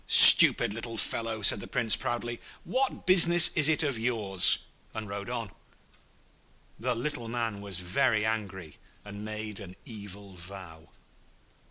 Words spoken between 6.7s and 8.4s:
The little man was very